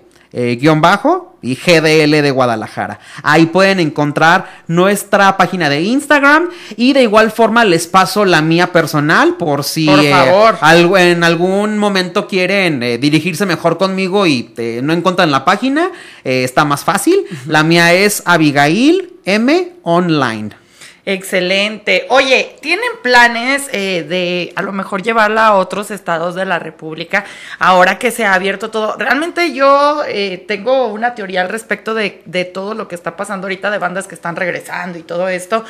[0.59, 3.01] guion bajo, y GDL de Guadalajara.
[3.23, 8.73] Ahí pueden encontrar nuestra página de Instagram y de igual forma les paso la mía
[8.73, 10.25] personal por si eh,
[10.63, 15.91] en algún momento quieren eh, dirigirse mejor conmigo y eh, no encuentran la página,
[16.25, 17.25] está más fácil.
[17.47, 20.62] La mía es Abigail M Online.
[21.05, 22.07] Excelente.
[22.11, 27.25] Oye, ¿tienen planes eh, de a lo mejor llevarla a otros estados de la República
[27.59, 28.95] ahora que se ha abierto todo?
[28.97, 32.11] Realmente yo eh, tengo una teoría al respecto de,
[32.55, 35.65] todo lo que está pasando ahorita de bandas que están regresando y todo esto,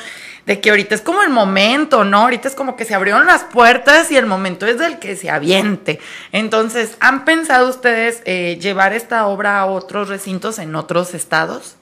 [0.45, 2.19] de que ahorita es como el momento, ¿no?
[2.19, 5.31] Ahorita es como que se abrieron las puertas y el momento es del que se
[5.31, 5.99] aviente.
[6.31, 11.75] Entonces, ¿han pensado ustedes eh, llevar esta obra a otros recintos en otros estados?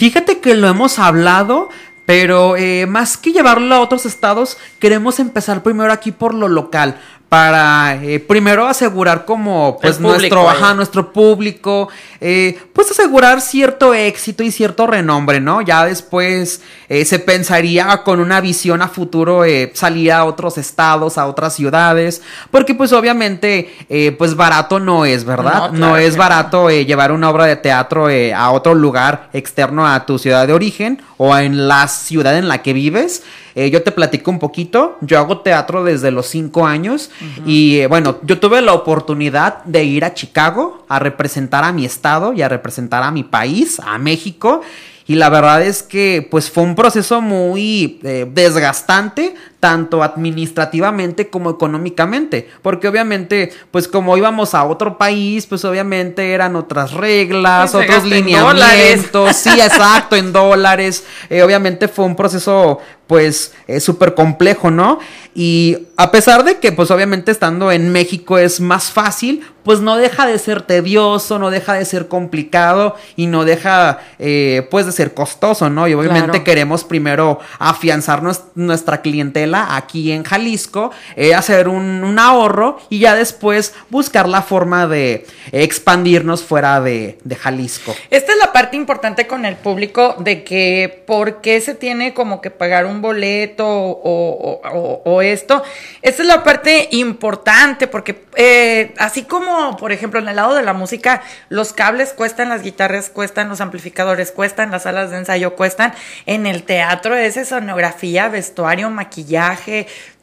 [0.00, 1.68] Fíjate que lo hemos hablado,
[2.10, 7.00] pero eh, más que llevarlo a otros estados, queremos empezar primero aquí por lo local
[7.30, 11.88] para eh, primero asegurar como pues nuestro ajá, nuestro público
[12.20, 18.18] eh, pues asegurar cierto éxito y cierto renombre no ya después eh, se pensaría con
[18.18, 19.42] una visión a futuro
[19.74, 23.70] salir a otros estados a otras ciudades porque pues obviamente
[24.18, 28.74] pues barato no es verdad no, es barato llevar una obra de teatro a otro
[28.74, 33.22] lugar externo a tu ciudad de origen o en la ciudad en la que vives
[33.54, 34.96] eh, yo te platico un poquito.
[35.00, 37.10] Yo hago teatro desde los cinco años.
[37.46, 41.84] Y eh, bueno, yo tuve la oportunidad de ir a Chicago a representar a mi
[41.84, 44.62] estado y a representar a mi país, a México.
[45.06, 51.50] Y la verdad es que pues fue un proceso muy eh, desgastante, tanto administrativamente como
[51.50, 57.84] económicamente, porque obviamente pues como íbamos a otro país, pues obviamente eran otras reglas, pues
[57.84, 65.00] otros lineamientos, sí, exacto, en dólares, obviamente fue un proceso pues es súper complejo, ¿no?
[65.34, 69.96] Y a pesar de que pues obviamente estando en México es más fácil, pues no
[69.96, 74.92] deja de ser tedioso, no deja de ser complicado y no deja eh, pues de
[74.92, 75.88] ser costoso, ¿no?
[75.88, 78.22] Y obviamente queremos primero afianzar
[78.54, 84.86] nuestra clientela aquí en Jalisco, eh, hacer un, ahorro y ya después buscar la forma
[84.86, 87.94] de expandirnos fuera de, Jalisco.
[88.10, 92.40] Esta es la parte importante con el público de que por qué se tiene como
[92.40, 95.62] que pagar un boleto o, esto.
[96.02, 100.62] Esa es la parte importante porque eh, así como, por ejemplo, en el lado de
[100.62, 105.56] la música, los cables cuestan, las guitarras cuestan, los amplificadores cuestan, las salas de ensayo
[105.56, 105.92] cuestan.
[106.26, 109.39] En el teatro es escenografía, vestuario, maquillaje,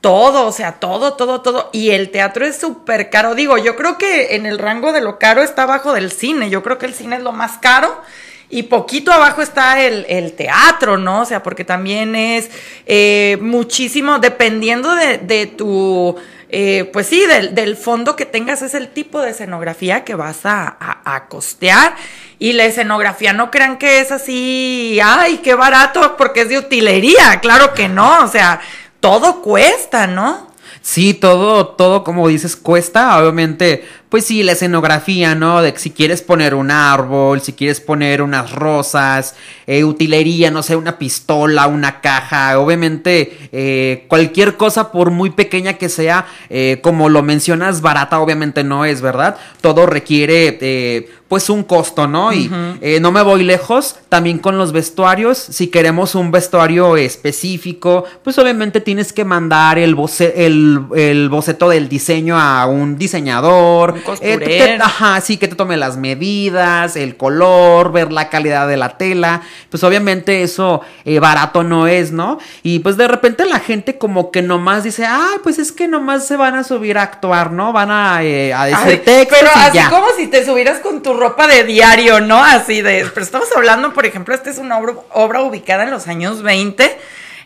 [0.01, 1.69] todo, o sea, todo, todo, todo.
[1.73, 3.35] Y el teatro es súper caro.
[3.35, 6.49] Digo, yo creo que en el rango de lo caro está abajo del cine.
[6.49, 8.01] Yo creo que el cine es lo más caro.
[8.49, 11.23] Y poquito abajo está el, teatro, ¿no?
[11.23, 12.49] O sea, porque también es
[12.85, 16.15] eh, muchísimo, dependiendo de, tu,
[16.47, 20.77] eh, pues sí, del, fondo que tengas, es el tipo de escenografía que vas a,
[21.03, 21.95] a, costear.
[22.39, 27.41] Y la escenografía no crean que es así, ay, qué barato, porque es de utilería.
[27.41, 28.61] Claro que no, o sea,
[28.99, 30.47] todo cuesta, ¿no?
[30.81, 35.61] Sí, todo, todo como dices cuesta, obviamente, pues sí, la escenografía, ¿no?
[35.61, 39.35] De que si quieres poner un árbol, si quieres poner unas rosas,
[39.67, 45.73] eh, utilería, no sé, una pistola, una caja, obviamente eh, cualquier cosa por muy pequeña
[45.73, 49.35] que sea, eh, como lo mencionas, barata obviamente no es, ¿verdad?
[49.61, 52.31] Todo requiere eh, pues un costo, ¿no?
[52.31, 58.05] Y eh, no me voy lejos, también con los vestuarios, si queremos un vestuario específico,
[58.23, 63.95] pues obviamente tienes que mandar el, boce- el, el boceto del diseño a un diseñador,
[64.05, 68.77] Un eh, ajá, sí, que te tome las medidas, el color, ver la calidad de
[68.77, 72.39] la tela, pues obviamente eso eh, barato no es, ¿no?
[72.63, 76.27] Y pues de repente la gente como que nomás dice, ay, pues es que nomás
[76.27, 77.73] se van a subir a actuar, ¿no?
[77.73, 79.89] Van a, eh, a decir Ay, textos pero y así ya.
[79.89, 82.43] como si te subieras con tu ropa de diario, ¿no?
[82.43, 83.05] Así de.
[83.13, 86.97] Pero estamos hablando, por ejemplo, esta es una obra, obra ubicada en los años 20.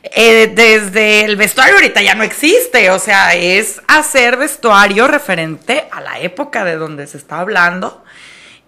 [0.04, 6.02] Eh, desde el vestuario ahorita ya no existe, o sea, es hacer vestuario referente a
[6.02, 8.04] la época de donde se está hablando.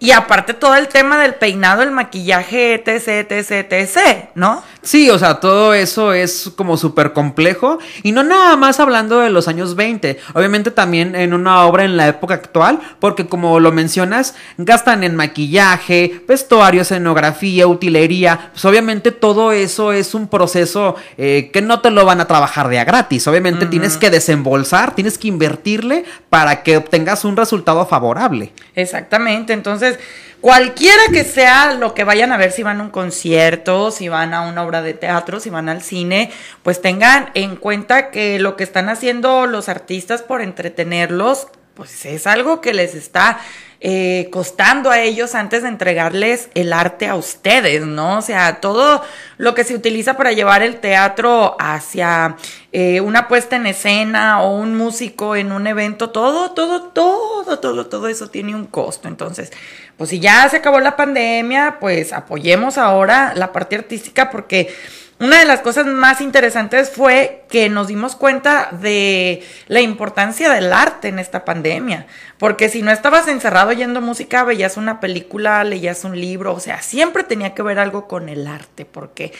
[0.00, 3.98] Y aparte todo el tema del peinado, el maquillaje, etc, etc, etc,
[4.34, 4.62] ¿no?
[4.82, 7.78] Sí, o sea, todo eso es como súper complejo.
[8.02, 10.18] Y no nada más hablando de los años 20.
[10.34, 12.80] Obviamente también en una obra en la época actual.
[12.98, 18.50] Porque como lo mencionas, gastan en maquillaje, vestuario, escenografía, utilería.
[18.52, 22.68] Pues obviamente todo eso es un proceso eh, que no te lo van a trabajar
[22.68, 23.26] de a gratis.
[23.26, 28.52] Obviamente tienes que desembolsar, tienes que invertirle para que obtengas un resultado favorable.
[28.74, 29.93] Exactamente, entonces
[30.40, 34.34] cualquiera que sea lo que vayan a ver, si van a un concierto, si van
[34.34, 36.30] a una obra de teatro, si van al cine,
[36.62, 42.26] pues tengan en cuenta que lo que están haciendo los artistas por entretenerlos, pues es
[42.26, 43.40] algo que les está
[43.86, 48.16] eh, costando a ellos antes de entregarles el arte a ustedes, ¿no?
[48.16, 49.02] O sea, todo
[49.36, 52.36] lo que se utiliza para llevar el teatro hacia
[52.72, 57.86] eh, una puesta en escena o un músico en un evento, todo, todo, todo, todo,
[57.86, 59.06] todo eso tiene un costo.
[59.06, 59.52] Entonces,
[59.98, 64.74] pues si ya se acabó la pandemia, pues apoyemos ahora la parte artística porque
[65.20, 70.72] una de las cosas más interesantes fue que nos dimos cuenta de la importancia del
[70.72, 72.06] arte en esta pandemia.
[72.38, 76.82] Porque si no estabas encerrado oyendo música, veías una película, leías un libro, o sea,
[76.82, 79.32] siempre tenía que ver algo con el arte, porque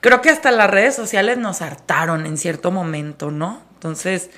[0.00, 3.62] creo que hasta las redes sociales nos hartaron en cierto momento, ¿no?
[3.74, 4.28] Entonces,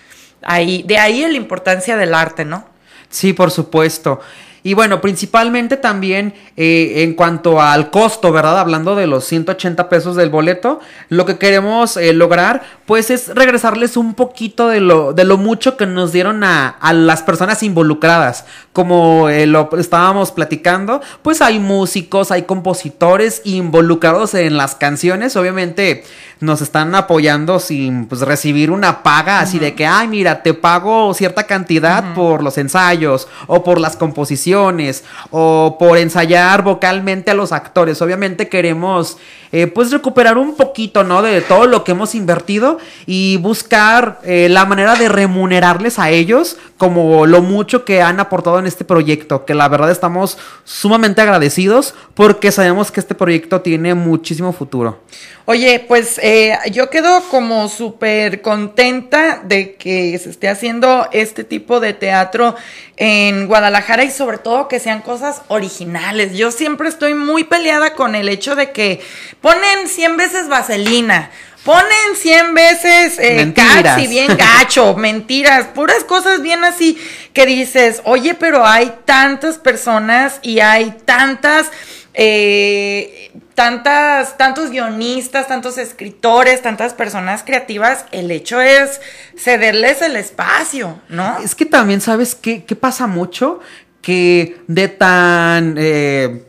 [0.43, 2.69] ahí, de ahí la importancia del arte, ¿no?
[3.11, 4.21] Sí, por supuesto.
[4.67, 8.59] Y bueno, principalmente también eh, en cuanto al costo, ¿verdad?
[8.59, 13.97] Hablando de los 180 pesos del boleto, lo que queremos eh, lograr, pues es regresarles
[13.97, 18.45] un poquito de lo, de lo mucho que nos dieron a, a las personas involucradas.
[18.73, 25.37] Como eh, lo estábamos platicando, pues hay músicos, hay compositores involucrados en las canciones.
[25.37, 26.05] Obviamente
[26.41, 31.15] nos están apoyando sin pues, recibir una paga así de que, ay, mira, te pago
[31.15, 37.53] cierta cantidad por los ensayos o por las composiciones o por ensayar vocalmente a los
[37.53, 38.03] actores.
[38.03, 39.17] Obviamente queremos
[39.57, 41.23] eh, pues recuperar un poquito, ¿no?
[41.23, 46.57] De todo lo que hemos invertido y buscar eh, la manera de remunerarles a ellos
[46.85, 51.95] como lo mucho que han aportado en este proyecto, que la verdad estamos sumamente agradecidos
[52.13, 55.01] porque sabemos que este proyecto tiene muchísimo futuro.
[55.47, 61.81] Oye, pues eh, yo quedo como súper contenta de que se esté haciendo este tipo
[61.81, 62.55] de teatro
[62.99, 66.37] en Guadalajara y sobre todo que sean cosas originales.
[66.37, 69.01] Yo siempre estoy muy peleada con el hecho de que
[69.41, 71.31] ponen 100 veces vaselina.
[71.65, 73.83] Ponen 100 veces eh, Mentiras.
[73.83, 76.99] Caxi, bien gacho, mentiras, puras cosas bien así
[77.33, 81.71] que dices, oye, pero hay tantas personas y hay tantas,
[82.13, 89.01] eh, tantas, tantos guionistas, tantos escritores, tantas personas creativas, el hecho es
[89.37, 91.39] cederles el espacio, ¿no?
[91.39, 93.61] Es que también, ¿sabes qué, qué pasa mucho?
[94.03, 96.43] Que de tan eh,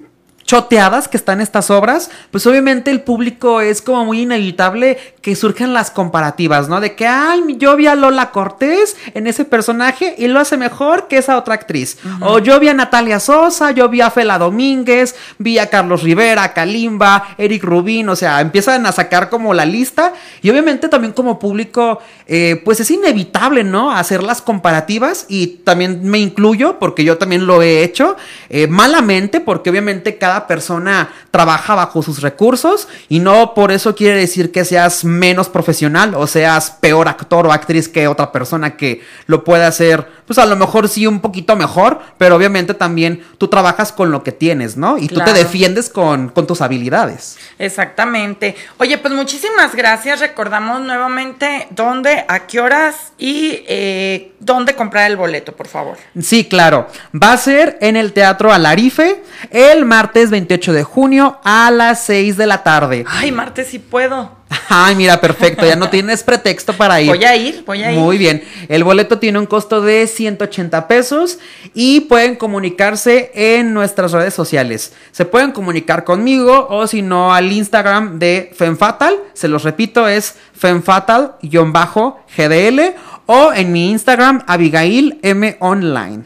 [0.46, 5.74] choteadas que están estas obras, pues obviamente el público es como muy inevitable que surjan
[5.74, 6.80] las comparativas, ¿no?
[6.80, 11.08] De que, ay, yo vi a Lola Cortés en ese personaje y lo hace mejor
[11.08, 11.98] que esa otra actriz.
[12.22, 16.54] O yo vi a Natalia Sosa, yo vi a Fela Domínguez, vi a Carlos Rivera,
[16.54, 21.40] Kalimba, Eric Rubín, o sea, empiezan a sacar como la lista y obviamente también como
[21.40, 23.92] público, eh, pues es inevitable, ¿no?
[23.92, 28.16] Hacer las comparativas y también me incluyo porque yo también lo he hecho
[28.50, 33.96] eh, malamente porque obviamente cada cada persona trabaja bajo sus recursos y no por eso
[33.96, 38.76] quiere decir que seas menos profesional o seas peor actor o actriz que otra persona
[38.76, 43.24] que lo puede hacer, pues a lo mejor sí un poquito mejor, pero obviamente también
[43.38, 44.98] tú trabajas con lo que tienes, ¿no?
[44.98, 47.38] Y tú te defiendes con, con tus habilidades.
[47.58, 48.56] Exactamente.
[48.78, 50.20] Oye, pues muchísimas gracias.
[50.20, 55.98] Recordamos nuevamente dónde, a qué horas y eh, dónde comprar el boleto, por favor.
[56.22, 56.88] Sí, claro.
[57.14, 59.22] Va a ser en el Teatro Alarife
[59.52, 63.06] el martes 28 de junio a las 6 de la tarde.
[63.08, 64.32] Ay, martes sí puedo.
[64.70, 67.10] Ay, mira, perfecto, ya no tienes pretexto para ir.
[67.10, 68.00] Voy a ir, voy a ir.
[68.00, 68.44] Muy bien.
[68.68, 71.38] El boleto tiene un costo de 180 pesos
[71.74, 74.92] y pueden comunicarse en nuestras redes sociales.
[75.12, 79.16] Se pueden comunicar conmigo o si no al Instagram de FemFatal.
[79.34, 82.94] Se los repito, es FemFatal-GDL
[83.26, 86.24] o en mi Instagram Abigail M Online.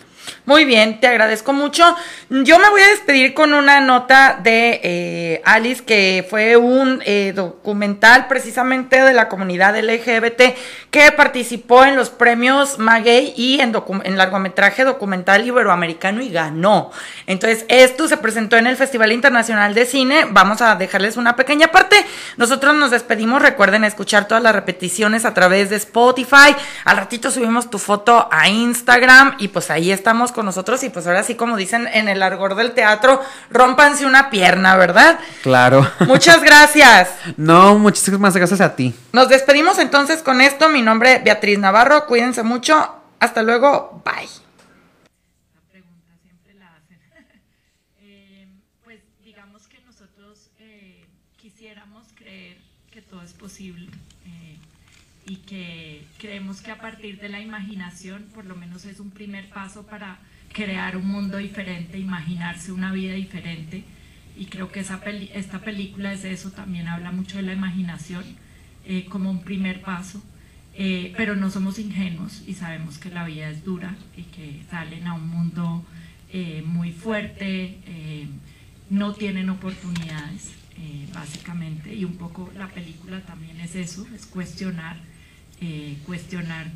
[0.49, 1.95] Muy bien, te agradezco mucho.
[2.31, 7.33] Yo me voy a despedir con una nota de eh, Alice, que fue un eh,
[7.35, 10.55] documental precisamente de la comunidad LGBT
[10.89, 16.89] que participó en los premios Maguey y en, en largometraje documental iberoamericano y ganó.
[17.27, 20.25] Entonces, esto se presentó en el Festival Internacional de Cine.
[20.31, 22.03] Vamos a dejarles una pequeña parte.
[22.37, 23.43] Nosotros nos despedimos.
[23.43, 26.55] Recuerden escuchar todas las repeticiones a través de Spotify.
[26.85, 31.23] Al ratito subimos tu foto a Instagram y pues ahí estamos nosotros y pues ahora
[31.23, 35.19] sí, como dicen en el argor del teatro, rompanse una pierna, ¿verdad?
[35.41, 35.89] Claro.
[36.07, 37.09] Muchas gracias.
[37.37, 38.95] no, muchísimas gracias a ti.
[39.13, 40.69] Nos despedimos entonces con esto.
[40.69, 42.05] Mi nombre es Beatriz Navarro.
[42.05, 42.95] Cuídense mucho.
[43.19, 44.01] Hasta luego.
[44.05, 44.29] Bye.
[45.55, 46.99] La pregunta siempre la hacen.
[49.23, 50.49] digamos que nosotros
[51.37, 52.57] quisiéramos creer
[52.91, 53.89] que todo es posible
[55.29, 59.47] y que creemos que a partir de la imaginación, por lo menos es un primer
[59.49, 60.17] paso para
[60.53, 63.83] crear un mundo diferente, imaginarse una vida diferente.
[64.37, 68.23] Y creo que esa peli esta película es eso, también habla mucho de la imaginación
[68.85, 70.23] eh, como un primer paso.
[70.75, 75.07] Eh, pero no somos ingenuos y sabemos que la vida es dura y que salen
[75.07, 75.83] a un mundo
[76.31, 78.27] eh, muy fuerte, eh,
[78.89, 84.95] no tienen oportunidades, eh, básicamente, y un poco la película también es eso, es cuestionar,
[85.59, 86.67] eh, cuestionar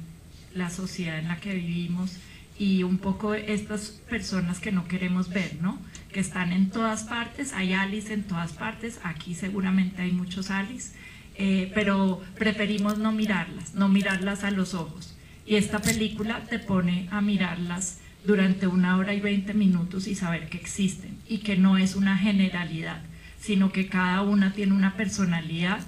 [0.53, 2.17] la sociedad en la que vivimos
[2.57, 5.79] y un poco estas personas que no queremos ver, ¿no?
[6.11, 10.91] Que están en todas partes, hay Alice en todas partes, aquí seguramente hay muchos Alice,
[11.35, 15.17] eh, pero preferimos no mirarlas, no mirarlas a los ojos.
[15.45, 20.47] Y esta película te pone a mirarlas durante una hora y veinte minutos y saber
[20.47, 23.01] que existen y que no es una generalidad,
[23.39, 25.81] sino que cada una tiene una personalidad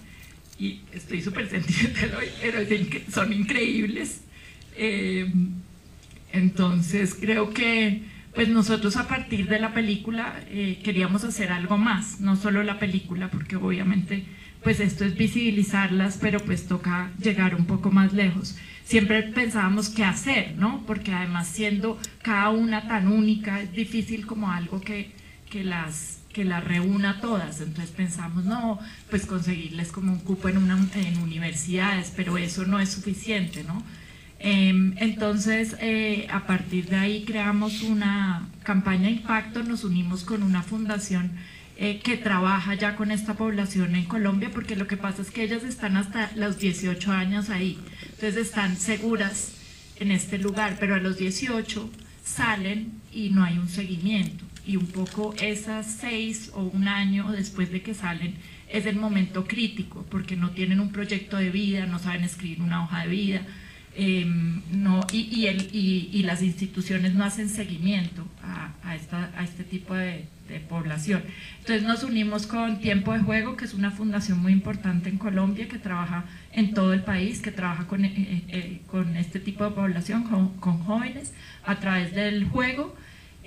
[0.58, 2.60] y estoy súper sentimental hoy, pero
[3.12, 4.22] son increíbles.
[4.78, 5.32] Eh,
[6.36, 12.20] entonces creo que pues nosotros a partir de la película eh, queríamos hacer algo más,
[12.20, 14.26] no solo la película, porque obviamente
[14.62, 18.58] pues esto es visibilizarlas, pero pues toca llegar un poco más lejos.
[18.84, 20.84] Siempre pensábamos qué hacer, ¿no?
[20.88, 25.12] Porque además siendo cada una tan única, es difícil como algo que,
[25.50, 27.62] que las que las reúna todas.
[27.62, 28.78] Entonces pensamos, no,
[29.10, 33.82] pues conseguirles como un cupo en, una, en universidades, pero eso no es suficiente, ¿no?
[34.48, 40.62] Eh, entonces, eh, a partir de ahí creamos una campaña impacto, nos unimos con una
[40.62, 41.32] fundación
[41.78, 45.42] eh, que trabaja ya con esta población en Colombia, porque lo que pasa es que
[45.42, 49.54] ellas están hasta los 18 años ahí, entonces están seguras
[50.00, 51.90] en este lugar, pero a los 18
[52.24, 54.46] salen y no hay un seguimiento.
[54.64, 58.36] Y un poco esas seis o un año después de que salen
[58.70, 62.84] es el momento crítico, porque no tienen un proyecto de vida, no saben escribir una
[62.84, 63.42] hoja de vida,
[63.98, 64.26] eh,
[64.72, 69.44] no, y, y, el, y, y, las instituciones no hacen seguimiento a, a, esta, a
[69.44, 71.24] este tipo de, de, población.
[71.60, 75.70] Entonces nos unimos con Tiempo de Juego, que es una fundación muy importante en Colombia
[75.70, 79.72] que trabaja en todo el país, que trabaja con, eh, eh, con este tipo de
[79.72, 81.34] población, con, con, jóvenes,
[81.66, 82.96] a través del juego.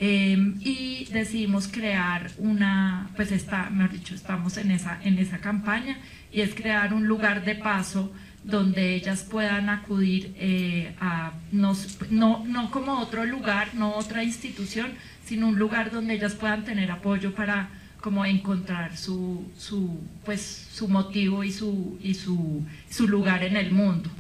[0.00, 5.98] Eh, y decidimos crear una, pues está, mejor dicho, estamos en esa, en esa campaña
[6.32, 8.12] y es crear un lugar de paso
[8.44, 11.76] donde ellas puedan acudir eh, a, no,
[12.10, 14.92] no, no como otro lugar, no otra institución,
[15.24, 17.68] sino un lugar donde ellas puedan tener apoyo para
[18.00, 23.72] como encontrar su, su, pues, su motivo y, su, y su, su lugar en el
[23.72, 24.10] mundo.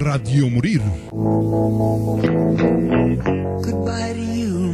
[0.00, 0.82] Radio Morir.
[3.62, 4.29] Goodbye